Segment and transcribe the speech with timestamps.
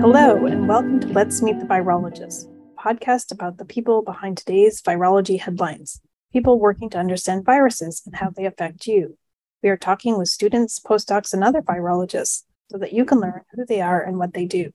[0.00, 4.82] Hello, and welcome to Let's Meet the Virologist, a podcast about the people behind today's
[4.82, 6.00] virology headlines,
[6.32, 9.16] people working to understand viruses and how they affect you.
[9.62, 12.42] We are talking with students, postdocs, and other virologists
[12.72, 14.72] so that you can learn who they are and what they do.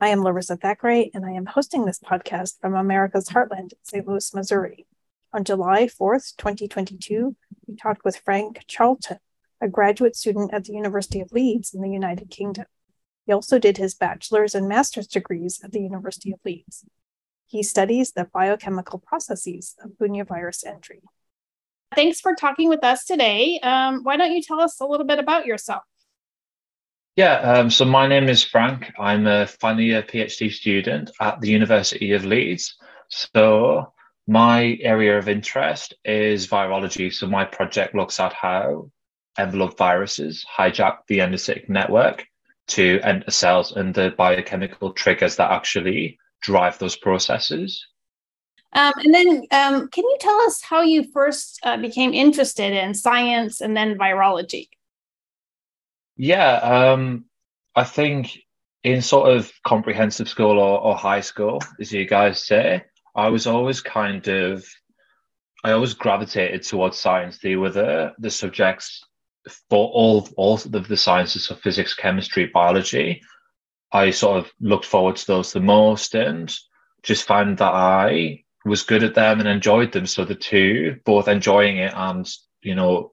[0.00, 4.08] I am Larissa Thackeray, and I am hosting this podcast from America's Heartland, St.
[4.08, 4.86] Louis, Missouri.
[5.34, 7.36] On July 4th, 2022,
[7.66, 9.18] we talked with Frank Charlton,
[9.60, 12.66] a graduate student at the University of Leeds in the United Kingdom.
[13.26, 16.84] He also did his bachelor's and master's degrees at the University of Leeds.
[17.46, 21.02] He studies the biochemical processes of Bunya virus entry.
[21.94, 23.60] Thanks for talking with us today.
[23.60, 25.82] Um, why don't you tell us a little bit about yourself?
[27.16, 28.92] Yeah, um, so my name is Frank.
[28.98, 32.76] I'm a final year PhD student at the University of Leeds.
[33.08, 33.92] So
[34.26, 37.12] my area of interest is virology.
[37.12, 38.90] So my project looks at how
[39.38, 42.26] envelope viruses hijack the endocytic network
[42.66, 47.86] to enter cells and the biochemical triggers that actually drive those processes.
[48.72, 52.94] Um, and then, um, can you tell us how you first uh, became interested in
[52.94, 54.68] science and then virology?
[56.16, 57.26] Yeah, um,
[57.76, 58.38] I think
[58.82, 63.46] in sort of comprehensive school or, or high school, as you guys say, I was
[63.46, 64.66] always kind of,
[65.62, 67.38] I always gravitated towards science.
[67.38, 69.04] They were the, the subjects
[69.68, 73.22] for all, all of the sciences of physics, chemistry, biology.
[73.92, 76.52] I sort of looked forward to those the most and
[77.02, 80.06] just found that I was good at them and enjoyed them.
[80.06, 82.28] So the two, both enjoying it and,
[82.62, 83.12] you know,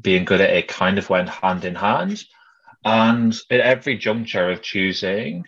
[0.00, 2.24] being good at it kind of went hand in hand.
[2.84, 5.44] And at every juncture of choosing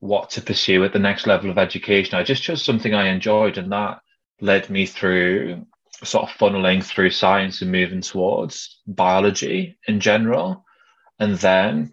[0.00, 3.56] what to pursue at the next level of education, I just chose something I enjoyed.
[3.56, 4.00] And that
[4.40, 5.64] led me through
[6.02, 10.64] sort of funneling through science and moving towards biology in general.
[11.18, 11.92] And then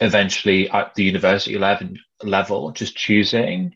[0.00, 1.88] eventually at the university level,
[2.22, 3.74] level just choosing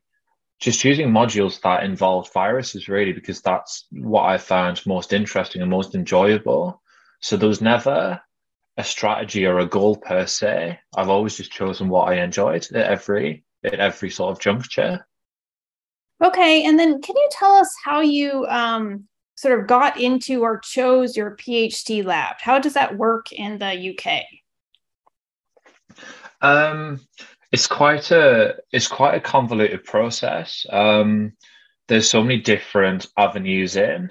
[0.60, 5.70] just choosing modules that involved viruses really because that's what I found most interesting and
[5.70, 6.80] most enjoyable.
[7.20, 8.20] So there was never
[8.76, 10.78] a strategy or a goal per se.
[10.96, 15.06] I've always just chosen what I enjoyed at every at every sort of juncture.
[16.22, 19.06] Okay, and then can you tell us how you um,
[19.36, 22.36] sort of got into or chose your PhD lab?
[22.40, 24.24] How does that work in the UK?
[26.40, 27.00] Um,
[27.52, 30.66] it's quite a it's quite a convoluted process.
[30.70, 31.32] Um,
[31.88, 34.10] there's so many different avenues in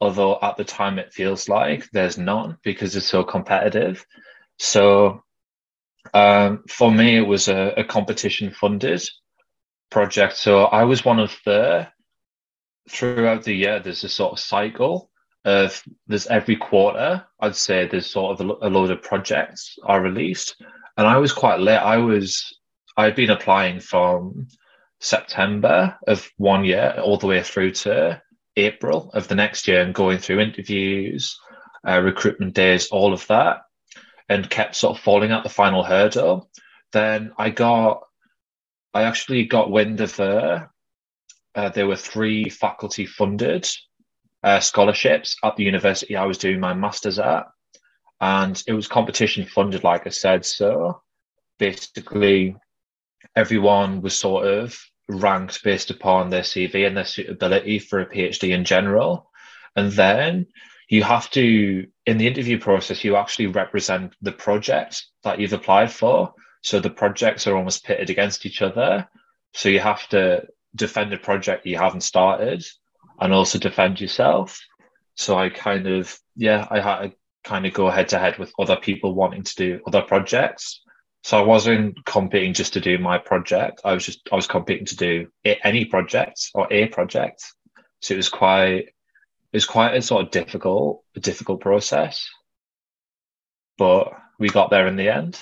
[0.00, 4.04] although at the time it feels like there's none because it's so competitive.
[4.58, 5.22] So
[6.14, 9.02] um, for me, it was a, a competition funded
[9.90, 10.36] project.
[10.36, 11.88] So I was one of the,
[12.88, 15.10] throughout the year, there's a sort of cycle
[15.44, 20.00] of there's every quarter, I'd say there's sort of a, a load of projects are
[20.00, 20.56] released.
[20.96, 21.76] And I was quite late.
[21.76, 22.58] I was,
[22.96, 24.48] I'd been applying from
[25.00, 28.20] September of one year all the way through to
[28.56, 31.38] April of the next year and going through interviews,
[31.86, 33.62] uh, recruitment days, all of that,
[34.28, 36.50] and kept sort of falling at the final hurdle.
[36.92, 38.02] Then I got,
[38.94, 40.68] I actually got wind of the,
[41.56, 43.66] uh, there were three faculty funded
[44.44, 47.46] uh, scholarships at the university I was doing my master's at.
[48.20, 50.44] And it was competition funded, like I said.
[50.44, 51.00] So
[51.58, 52.56] basically,
[53.34, 54.78] everyone was sort of
[55.08, 59.30] ranked based upon their CV and their suitability for a PhD in general.
[59.74, 60.46] And then
[60.88, 65.90] you have to, in the interview process, you actually represent the project that you've applied
[65.90, 66.34] for.
[66.62, 69.08] So the projects are almost pitted against each other.
[69.54, 70.46] So you have to
[70.76, 72.64] defend a project you haven't started
[73.20, 74.60] and also defend yourself.
[75.14, 77.12] So I kind of, yeah, I had to
[77.44, 80.82] kind of go head to head with other people wanting to do other projects.
[81.22, 83.80] So I wasn't competing just to do my project.
[83.84, 87.44] I was just I was competing to do any project or a project.
[88.00, 88.88] So it was quite
[89.52, 92.28] it was quite a sort of difficult difficult process,
[93.78, 95.40] but we got there in the end.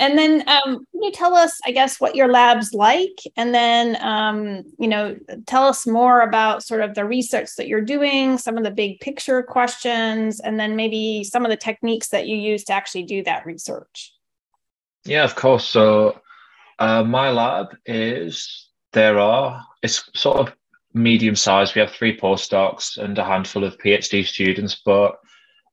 [0.00, 4.02] And then, um, can you tell us, I guess, what your lab's like, and then,
[4.02, 5.14] um, you know,
[5.46, 8.98] tell us more about sort of the research that you're doing, some of the big
[9.00, 13.22] picture questions, and then maybe some of the techniques that you use to actually do
[13.24, 14.14] that research.
[15.04, 15.66] Yeah, of course.
[15.66, 16.18] So
[16.78, 20.54] uh, my lab is there are it's sort of
[20.94, 21.74] medium sized.
[21.74, 25.18] We have three postdocs and a handful of PhD students, but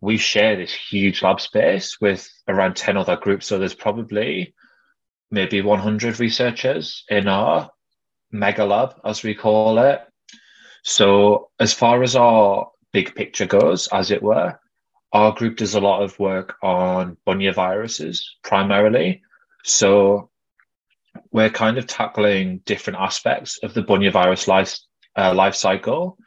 [0.02, 3.48] we share this huge lab space with around 10 other groups.
[3.48, 4.54] So there's probably
[5.32, 7.70] maybe 100 researchers in our
[8.32, 10.02] mega lab, as we call it.
[10.84, 14.60] So as far as our big picture goes, as it were,
[15.12, 19.22] our group does a lot of work on bunya viruses primarily.
[19.64, 20.30] So
[21.32, 24.78] we're kind of tackling different aspects of the bunya virus life,
[25.16, 26.18] uh, life cycle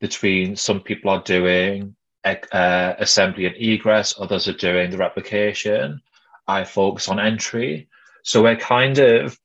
[0.00, 6.00] between some people are doing uh, assembly and egress, others are doing the replication.
[6.46, 7.88] I focus on entry.
[8.22, 9.38] So we're kind of,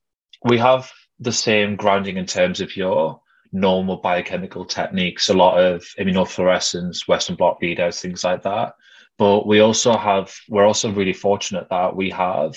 [0.43, 3.19] we have the same grounding in terms of your
[3.51, 8.73] normal biochemical techniques, a lot of immunofluorescence, Western blot readouts, things like that.
[9.17, 12.55] But we also have, we're also really fortunate that we have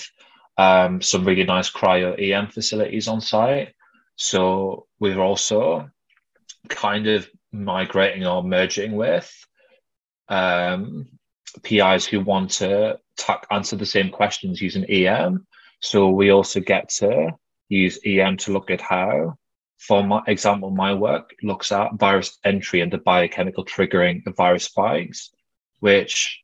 [0.57, 3.73] um, some really nice cryo EM facilities on site.
[4.15, 5.89] So we're also
[6.69, 9.33] kind of migrating or merging with
[10.31, 11.07] um,
[11.63, 12.97] PIs who want to
[13.51, 15.45] answer the same questions using EM.
[15.81, 17.31] So we also get to
[17.69, 19.37] use EM to look at how,
[19.77, 24.65] for my example, my work looks at virus entry and the biochemical triggering of virus
[24.65, 25.31] spikes,
[25.79, 26.41] which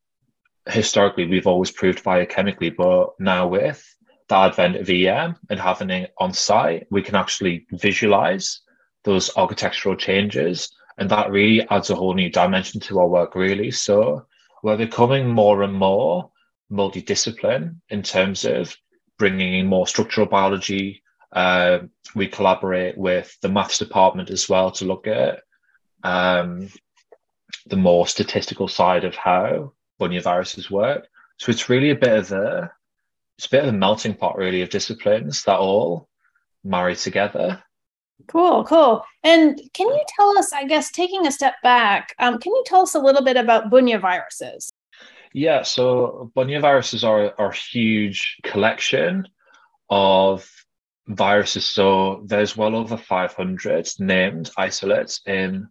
[0.68, 3.84] historically we've always proved biochemically, but now with
[4.28, 8.60] the advent of EM and having it on site, we can actually visualize
[9.06, 10.70] those architectural changes.
[10.98, 13.72] And that really adds a whole new dimension to our work, really.
[13.72, 14.26] So
[14.64, 16.32] we're becoming more and more
[16.72, 18.76] multidiscipline in terms of
[19.18, 21.04] bringing in more structural biology.
[21.32, 21.80] Uh,
[22.16, 25.42] we collaborate with the maths department as well to look at
[26.04, 26.70] um,
[27.68, 31.08] the more statistical side of how bunya viruses work.
[31.38, 32.72] So it's really a bit of a
[33.38, 36.10] it's a bit of a melting pot really of disciplines that all
[36.64, 37.64] marry together.
[38.28, 39.04] Cool, cool.
[39.24, 42.82] And can you tell us, I guess, taking a step back, um, can you tell
[42.82, 44.70] us a little bit about bunya viruses?
[45.34, 49.28] Yeah, so bunya viruses are, are a huge collection
[49.90, 50.50] of
[51.08, 51.66] viruses.
[51.66, 55.68] So there's well over 500 named isolates in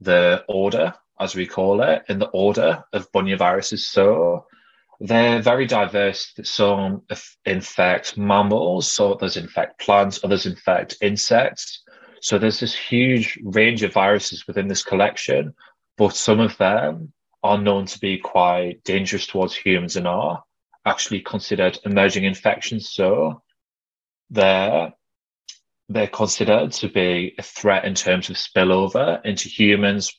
[0.00, 3.86] the order, as we call it, in the order of bunya viruses.
[3.86, 4.46] So
[5.00, 6.34] they're very diverse.
[6.42, 7.02] Some
[7.44, 11.83] infect mammals, so others infect plants, others infect insects.
[12.24, 15.54] So there's this huge range of viruses within this collection,
[15.98, 17.12] but some of them
[17.42, 20.42] are known to be quite dangerous towards humans and are
[20.86, 22.90] actually considered emerging infections.
[22.90, 23.42] So
[24.30, 24.94] they're
[25.90, 30.10] they're considered to be a threat in terms of spillover into humans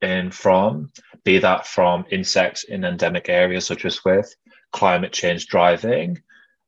[0.00, 0.90] and from
[1.22, 4.34] be that from insects in endemic areas such as with
[4.72, 6.20] climate change driving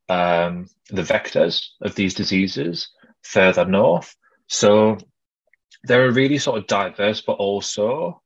[0.09, 2.91] um, the vectors of these diseases
[3.23, 4.15] further north
[4.49, 4.99] so
[5.85, 8.23] they're really sort of diverse, but also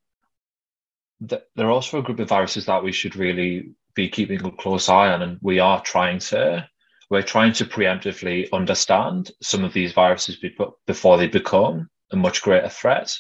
[1.21, 5.09] they're also a group of viruses that we should really be keeping a close eye
[5.09, 6.69] on, and we are trying to
[7.11, 10.39] we're trying to preemptively understand some of these viruses
[10.87, 13.15] before they become a much greater threat.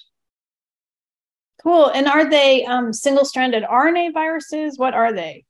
[1.62, 1.89] Cool.
[1.89, 4.79] And are they um, single-stranded RNA viruses?
[4.79, 5.45] What are they?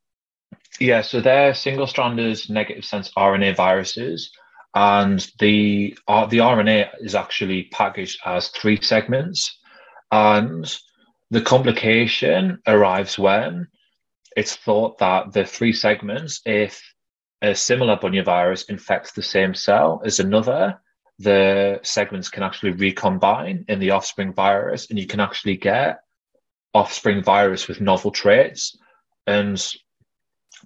[0.79, 4.31] Yeah, so they're single-stranded negative sense RNA viruses
[4.75, 9.59] and the uh, the RNA is actually packaged as three segments,
[10.11, 10.79] and
[11.31, 13.69] the complication arrives when
[14.37, 16.83] it's thought that the three segments, if
[17.43, 20.81] a similar bunyavirus infects the same cell as another,
[21.19, 26.01] the segments can actually recombine in the offspring virus, and you can actually get
[26.75, 28.79] offspring virus with novel traits.
[29.27, 29.57] And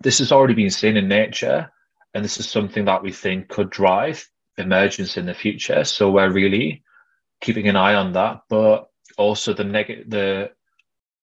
[0.00, 1.70] this has already been seen in nature
[2.14, 4.26] and this is something that we think could drive
[4.58, 5.84] emergence in the future.
[5.84, 6.82] So we're really
[7.40, 8.40] keeping an eye on that.
[8.48, 10.50] But also the the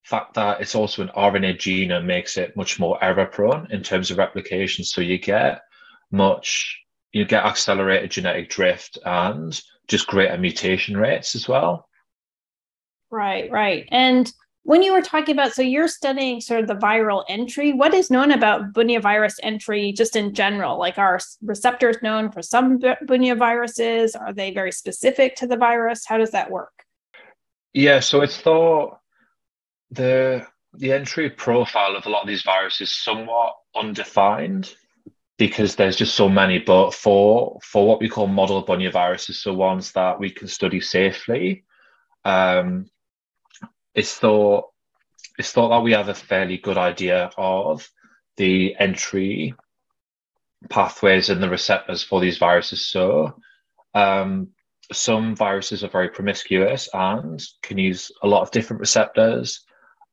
[0.04, 4.10] fact that it's also an RNA genome makes it much more error prone in terms
[4.10, 4.84] of replication.
[4.84, 5.62] So you get
[6.12, 6.80] much,
[7.12, 11.88] you get accelerated genetic drift and just greater mutation rates as well.
[13.12, 13.88] Right, right.
[13.92, 14.32] And
[14.64, 18.12] when you were talking about, so you're studying sort of the viral entry, what is
[18.12, 20.78] known about bunya virus entry just in general?
[20.78, 24.16] Like are receptors known for some bunya viruses?
[24.16, 26.06] Are they very specific to the virus?
[26.06, 26.74] How does that work?
[27.74, 29.00] Yeah, so it's thought
[29.92, 34.76] the the entry profile of a lot of these viruses somewhat undefined
[35.38, 36.60] because there's just so many.
[36.60, 40.82] But for for what we call model bunya viruses, so ones that we can study
[40.82, 41.64] safely,
[42.26, 42.90] um,
[43.94, 44.66] it's thought
[45.38, 47.90] it's thought that we have a fairly good idea of
[48.38, 49.54] the entry
[50.70, 52.86] pathways and the receptors for these viruses.
[52.86, 53.40] So
[53.94, 54.50] um,
[54.92, 59.62] some viruses are very promiscuous and can use a lot of different receptors,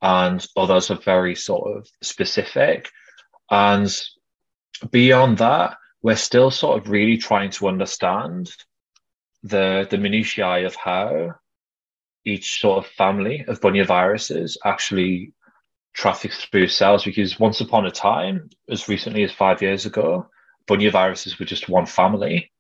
[0.01, 2.91] and others are very sort of specific.
[3.51, 3.91] And
[4.91, 8.53] beyond that, we're still sort of really trying to understand
[9.43, 11.35] the the minutiae of how
[12.27, 15.33] each sort of family of bunyaviruses actually
[15.95, 20.29] traffics through cells because once upon a time, as recently as five years ago,
[20.69, 22.51] bunyaviruses were just one family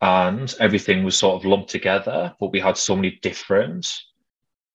[0.00, 3.86] and everything was sort of lumped together, but we had so many different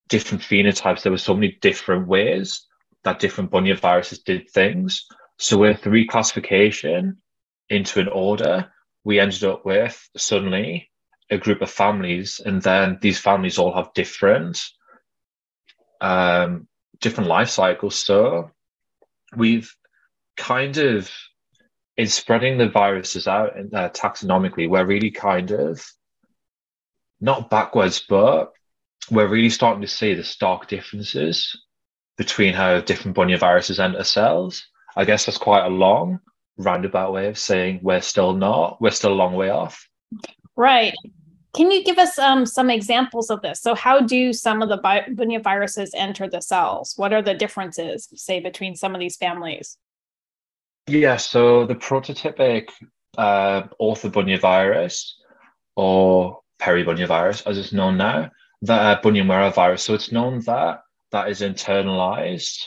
[0.08, 1.02] different phenotypes.
[1.02, 2.64] There were so many different ways
[3.02, 5.04] that different bunyaviruses did things.
[5.38, 7.16] So with the reclassification
[7.70, 8.70] into an order,
[9.02, 10.90] we ended up with suddenly
[11.30, 14.64] a group of families, and then these families all have different
[16.00, 16.68] um,
[17.00, 17.96] different life cycles.
[17.96, 18.50] So
[19.36, 19.74] we've
[20.36, 21.10] kind of
[21.96, 25.84] in spreading the viruses out uh, taxonomically, we're really kind of
[27.20, 28.52] not backwards, but
[29.10, 31.58] we're really starting to see the stark differences
[32.18, 34.66] between how different bunya viruses enter cells.
[34.96, 36.20] I guess that's quite a long
[36.58, 39.88] roundabout way of saying we're still not, we're still a long way off.
[40.56, 40.94] Right.
[41.54, 43.60] Can you give us um, some examples of this?
[43.60, 46.92] So, how do some of the bunya viruses enter the cells?
[46.96, 49.78] What are the differences, say, between some of these families?
[50.86, 52.68] Yeah, so the prototypic
[53.16, 55.16] uh, orthobunya virus
[55.76, 58.30] or peribunya virus, as it's known now,
[58.62, 59.82] the uh, virus.
[59.82, 60.82] So it's known that
[61.12, 62.66] that is internalized.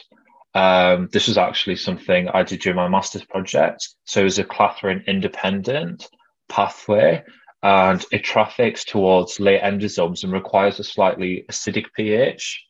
[0.56, 3.88] Um, this was actually something I did during my master's project.
[4.06, 6.10] So it was a clathrin independent
[6.50, 7.24] pathway
[7.62, 12.66] and it traffics towards late endosomes and requires a slightly acidic pH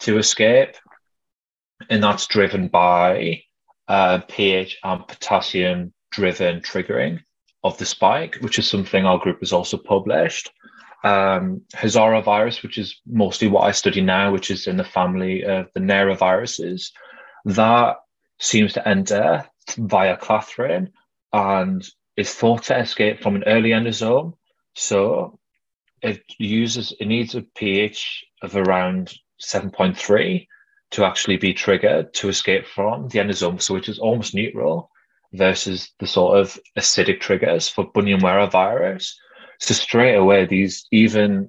[0.00, 0.76] to escape.
[1.90, 3.42] And that's driven by
[3.88, 7.20] uh, pH and potassium driven triggering
[7.64, 10.50] of the spike, which is something our group has also published.
[11.04, 15.44] Um, Hazara virus, which is mostly what I study now, which is in the family
[15.44, 16.92] of the Nera viruses,
[17.44, 17.96] that
[18.38, 19.44] seems to enter
[19.76, 20.92] via clathrin
[21.32, 21.84] and
[22.16, 24.34] is thought to escape from an early endosome.
[24.74, 25.38] So
[26.02, 30.46] it uses it needs a pH of around 7.3
[30.92, 34.90] to actually be triggered to escape from the endosome, so which is almost neutral
[35.32, 39.18] versus the sort of acidic triggers for Bunyamwera virus.
[39.58, 41.48] So straight away, these even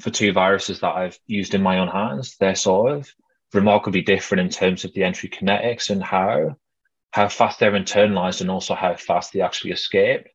[0.00, 3.14] for two viruses that I've used in my own hands, they're sort of
[3.52, 6.56] remarkably different in terms of the entry kinetics and how
[7.10, 10.28] how fast they're internalized and also how fast they actually escape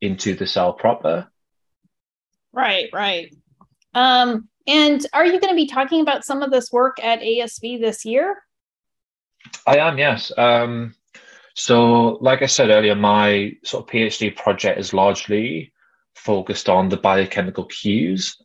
[0.00, 1.28] into the cell proper.
[2.52, 3.34] Right, right.
[3.94, 7.80] Um, and are you going to be talking about some of this work at ASV
[7.80, 8.42] this year?
[9.66, 10.32] I am, yes.
[10.38, 10.94] Um,
[11.54, 15.72] so, like I said earlier, my sort of PhD project is largely
[16.14, 18.40] focused on the biochemical cues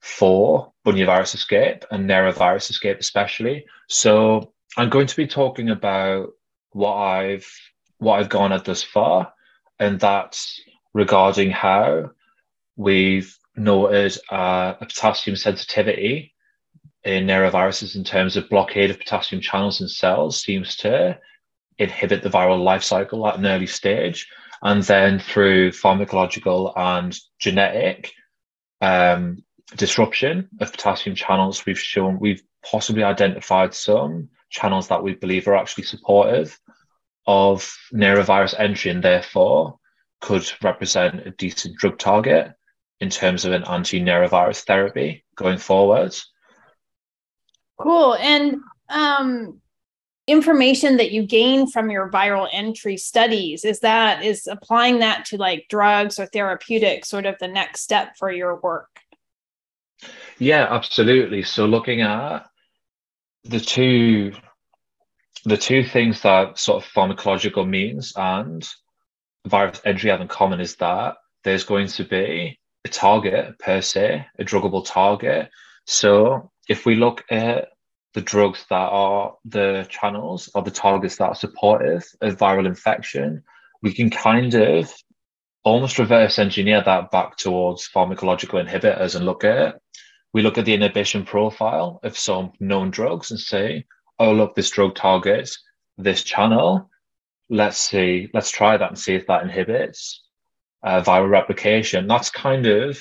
[0.00, 3.66] for bunyavirus escape and Nera virus escape, especially.
[3.88, 6.30] So, I'm going to be talking about
[6.76, 7.50] what I've
[7.98, 9.32] what I've gone at this far,
[9.78, 10.60] and that's
[10.92, 12.10] regarding how
[12.76, 16.34] we've noted uh, a potassium sensitivity
[17.02, 21.18] in noroviruses in terms of blockade of potassium channels in cells seems to
[21.78, 24.28] inhibit the viral life cycle at an early stage.
[24.62, 28.12] And then through pharmacological and genetic
[28.82, 29.42] um,
[29.76, 35.56] disruption of potassium channels, we've shown we've possibly identified some channels that we believe are
[35.56, 36.58] actually supportive
[37.26, 39.78] of norovirus entry and therefore
[40.20, 42.52] could represent a decent drug target
[43.00, 46.30] in terms of an anti-norovirus therapy going forwards.
[47.78, 48.14] Cool.
[48.14, 48.56] And
[48.88, 49.60] um,
[50.26, 55.36] information that you gain from your viral entry studies is that is applying that to
[55.36, 58.88] like drugs or therapeutics sort of the next step for your work?
[60.38, 61.42] Yeah, absolutely.
[61.42, 62.46] So looking at
[63.44, 64.32] the two
[65.44, 68.66] the two things that sort of pharmacological means and
[69.46, 74.26] virus entry have in common is that there's going to be a target per se,
[74.38, 75.50] a druggable target.
[75.86, 77.68] So if we look at
[78.14, 83.42] the drugs that are the channels or the targets that are supportive of viral infection,
[83.82, 84.92] we can kind of
[85.64, 89.80] almost reverse engineer that back towards pharmacological inhibitors and look at.
[90.32, 93.84] We look at the inhibition profile of some known drugs and say,
[94.18, 95.58] oh, look, this drug targets
[95.98, 96.90] this channel.
[97.48, 100.22] Let's see, let's try that and see if that inhibits
[100.82, 102.06] uh, viral replication.
[102.06, 102.98] That's kind of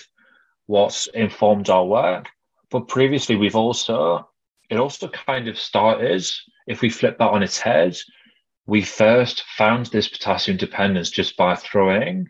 [0.68, 2.28] what's informed our work.
[2.70, 4.30] But previously, we've also,
[4.70, 6.26] it also kind of started,
[6.68, 7.98] if we flip that on its head,
[8.68, 12.28] we first found this potassium dependence just by throwing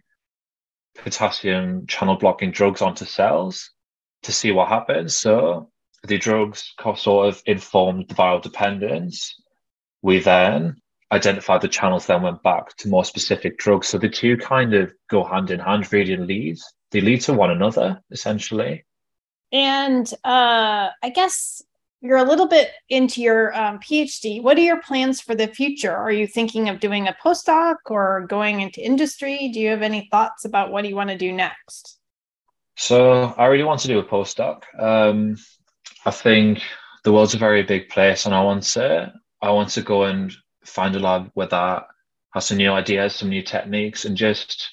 [0.97, 3.71] potassium channel blocking drugs onto cells
[4.23, 5.15] to see what happens.
[5.15, 5.69] So
[6.07, 9.35] the drugs sort of informed the viral dependence.
[10.01, 10.81] We then
[11.11, 13.87] identified the channels, then went back to more specific drugs.
[13.87, 16.57] So the two kind of go hand in hand, really, and lead.
[16.91, 18.85] They lead to one another, essentially.
[19.51, 21.61] And uh, I guess
[22.01, 24.41] you're a little bit into your um, PhD.
[24.41, 25.95] What are your plans for the future?
[25.95, 29.49] Are you thinking of doing a postdoc or going into industry?
[29.53, 31.97] Do you have any thoughts about what you want to do next?
[32.77, 34.63] So I really want to do a postdoc.
[34.77, 35.37] Um,
[36.05, 36.61] I think
[37.03, 40.33] the world's a very big place, and I want to I want to go and
[40.63, 41.87] find a lab where that
[42.33, 44.69] has some new ideas, some new techniques, and just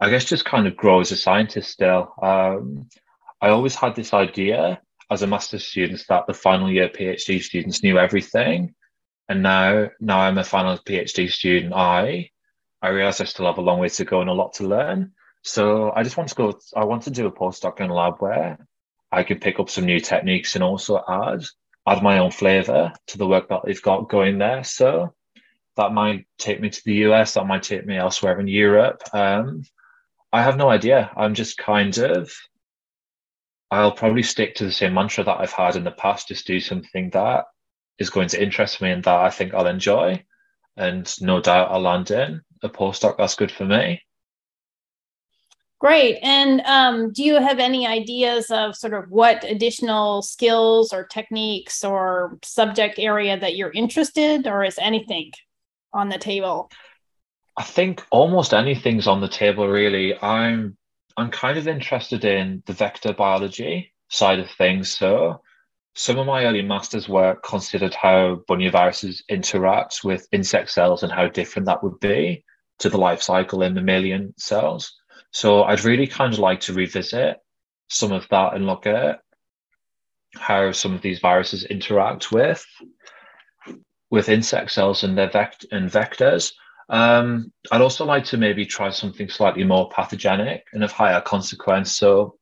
[0.00, 2.12] I guess just kind of grow as a scientist still.
[2.22, 2.88] Um,
[3.40, 7.82] I always had this idea as a master's student that the final year PhD students
[7.82, 8.74] knew everything.
[9.28, 12.30] And now now I'm a final PhD student, I
[12.80, 15.12] I realize I still have a long way to go and a lot to learn.
[15.42, 18.16] So I just want to go I want to do a postdoc in a lab
[18.20, 18.58] where
[19.12, 21.44] I can pick up some new techniques and also add
[21.86, 24.64] add my own flavor to the work that they've got going there.
[24.64, 25.14] So
[25.76, 29.02] that might take me to the US, that might take me elsewhere in Europe.
[29.12, 29.64] Um,
[30.32, 31.10] I have no idea.
[31.16, 32.32] I'm just kind of
[33.72, 36.60] I'll probably stick to the same mantra that I've had in the past, just do
[36.60, 37.46] something that
[37.98, 40.22] is going to interest me and that I think I'll enjoy.
[40.76, 44.02] And no doubt I'll land in a postdoc that's good for me.
[45.82, 46.20] Great.
[46.22, 51.82] And um, do you have any ideas of sort of what additional skills or techniques
[51.82, 55.32] or subject area that you're interested, or is anything
[55.92, 56.70] on the table?
[57.56, 60.16] I think almost anything's on the table, really.
[60.22, 60.76] I'm
[61.16, 64.96] I'm kind of interested in the vector biology side of things.
[64.96, 65.40] So
[65.96, 71.26] some of my early master's work considered how viruses interact with insect cells and how
[71.26, 72.44] different that would be
[72.78, 75.01] to the life cycle in mammalian cells.
[75.32, 77.38] So I'd really kind of like to revisit
[77.88, 79.20] some of that and look at
[80.34, 82.64] how some of these viruses interact with
[84.10, 86.52] with insect cells and their vect- and vectors
[86.92, 91.96] um, I'd also like to maybe try something slightly more pathogenic and of higher consequence.
[91.96, 92.36] So,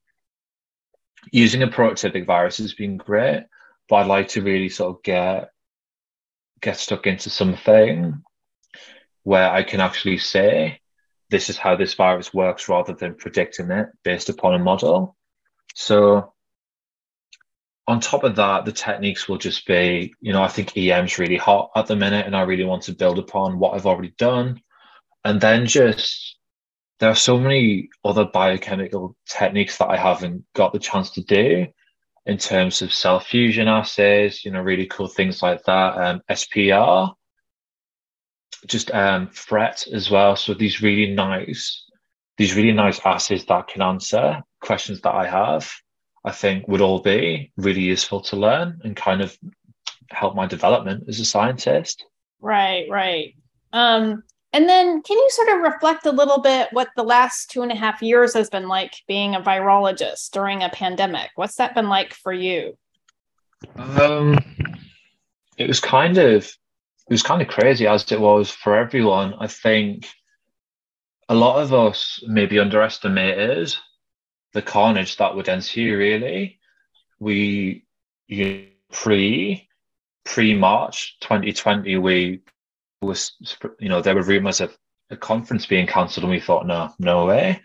[1.31, 3.45] using a prototypic virus has been great,
[3.89, 5.51] but I'd like to really sort of get
[6.61, 8.23] get stuck into something
[9.23, 10.80] where I can actually say
[11.31, 15.17] this is how this virus works rather than predicting it based upon a model.
[15.75, 16.33] So
[17.87, 21.37] on top of that, the techniques will just be, you know, I think EM's really
[21.37, 24.61] hot at the minute, and I really want to build upon what I've already done.
[25.25, 26.37] And then just
[26.99, 31.67] there are so many other biochemical techniques that I haven't got the chance to do
[32.27, 35.97] in terms of cell fusion assays, you know, really cool things like that.
[35.97, 37.13] Um, SPR,
[38.67, 40.37] just um, FRET as well.
[40.37, 41.85] So these really nice,
[42.37, 45.71] these really nice assays that can answer questions that I have.
[46.25, 49.37] I think would all be really useful to learn and kind of
[50.11, 52.05] help my development as a scientist.
[52.41, 53.35] Right, right.
[53.73, 57.63] Um, and then can you sort of reflect a little bit what the last two
[57.63, 61.31] and a half years has been like being a virologist during a pandemic?
[61.37, 62.77] What's that been like for you?
[63.77, 64.39] Um,
[65.57, 66.51] it was kind of
[67.11, 69.35] it was kind of crazy as it was for everyone.
[69.41, 70.07] I think
[71.29, 73.75] a lot of us maybe underestimated
[74.53, 75.99] the carnage that would ensue.
[75.99, 76.61] Really,
[77.19, 77.85] we
[78.29, 79.69] you pre
[80.25, 82.43] pre March 2020, we
[83.03, 83.33] was
[83.81, 84.79] you know there were rumors of
[85.11, 87.61] a conference being cancelled, and we thought, no, no way.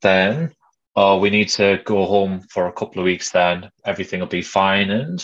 [0.00, 0.54] Then,
[0.94, 3.30] oh, we need to go home for a couple of weeks.
[3.30, 5.22] Then everything will be fine, and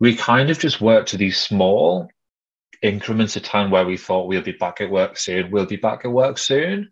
[0.00, 2.08] we kind of just worked to these small
[2.84, 5.50] increments of time where we thought we'll be back at work soon.
[5.50, 6.90] We'll be back at work soon.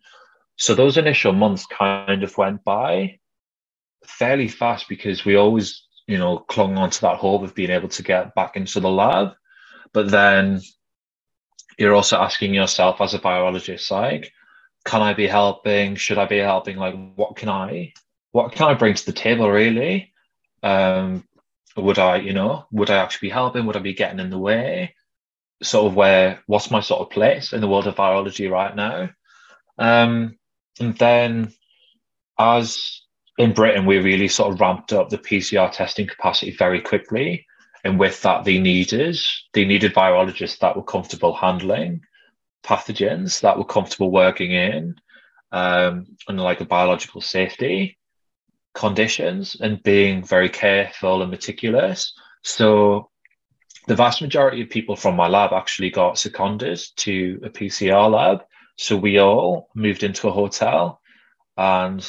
[0.57, 3.19] So those initial months kind of went by,
[4.07, 8.03] fairly fast because we always, you know, clung onto that hope of being able to
[8.03, 9.33] get back into the lab.
[9.93, 10.63] But then
[11.79, 14.33] you're also asking yourself as a biologist, like,
[14.87, 15.97] can I be helping?
[15.97, 16.77] Should I be helping?
[16.77, 17.93] Like, what can I,
[18.31, 20.13] what can I bring to the table really?
[20.63, 21.29] Um,
[21.77, 23.67] would I, you know, would I actually be helping?
[23.67, 24.95] Would I be getting in the way?
[25.63, 29.11] Sort of where, what's my sort of place in the world of biology right now?
[29.79, 30.39] Um,
[30.81, 31.53] and then
[32.39, 33.03] as
[33.39, 37.47] in Britain, we really sort of ramped up the PCR testing capacity very quickly.
[37.85, 39.19] And with that, they needed
[39.55, 42.03] they needed virologists that were comfortable handling
[42.65, 44.95] pathogens, that were comfortable working in
[45.51, 47.99] um, like a biological safety
[48.75, 52.15] conditions and being very careful and meticulous.
[52.43, 53.11] So
[53.87, 58.45] the vast majority of people from my lab actually got seconded to a PCR lab.
[58.77, 61.01] So we all moved into a hotel
[61.57, 62.07] and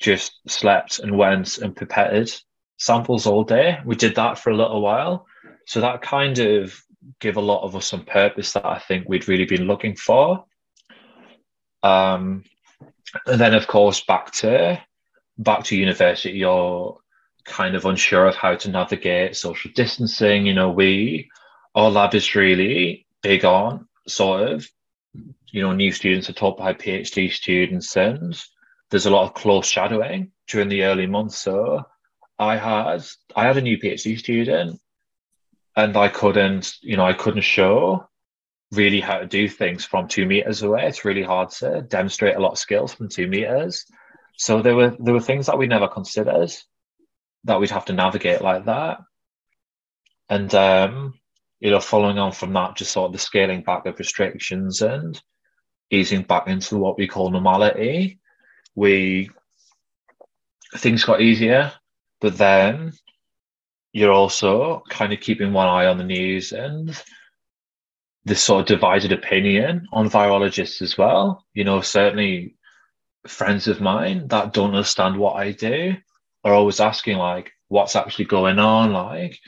[0.00, 2.40] just slept and went and pipetted
[2.78, 3.78] samples all day.
[3.84, 5.26] We did that for a little while.
[5.66, 6.74] So that kind of
[7.20, 10.44] gave a lot of us some purpose that I think we'd really been looking for.
[11.82, 12.44] Um,
[13.26, 14.80] and then of course back to
[15.38, 16.98] back to university or
[17.44, 20.46] kind of unsure of how to navigate social distancing.
[20.46, 21.30] You know, we,
[21.74, 24.68] our lab is really big on sort of,
[25.50, 28.40] you know, new students are taught by PhD students and
[28.90, 31.38] there's a lot of close shadowing during the early months.
[31.38, 31.84] So
[32.38, 34.80] I had, I had a new PhD student
[35.76, 38.08] and I couldn't, you know, I couldn't show
[38.72, 40.86] really how to do things from two meters away.
[40.86, 43.84] It's really hard to demonstrate a lot of skills from two meters.
[44.36, 46.52] So there were there were things that we never considered
[47.44, 48.98] that we'd have to navigate like that.
[50.28, 51.14] And um,
[51.60, 55.20] you know, following on from that, just sort of the scaling back of restrictions and
[55.90, 58.18] easing back into what we call normality.
[58.74, 59.30] We
[60.76, 61.72] things got easier,
[62.20, 62.92] but then
[63.92, 67.00] you're also kind of keeping one eye on the news and
[68.24, 71.44] this sort of divided opinion on virologists as well.
[71.52, 72.56] You know, certainly
[73.26, 75.94] friends of mine that don't understand what I do
[76.44, 78.92] are always asking like, what's actually going on?
[78.92, 79.38] Like,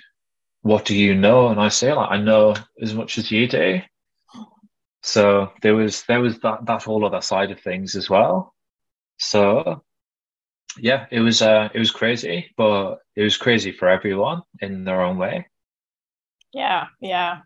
[0.63, 1.49] what do you know?
[1.49, 3.81] And I say like, I know as much as you do.
[5.03, 8.55] So there was there was that that whole other side of things as well.
[9.19, 9.85] So
[10.79, 15.03] yeah, it was uh it was crazy, but it was crazy for everyone in their
[15.03, 15.47] own way.
[16.53, 17.41] Yeah, yeah.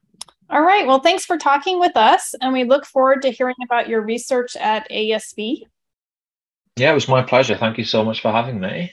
[0.51, 0.87] All right.
[0.87, 4.57] Well, thanks for talking with us, and we look forward to hearing about your research
[4.57, 5.63] at ASB.
[6.77, 7.57] Yeah, it was my pleasure.
[7.57, 8.93] Thank you so much for having me.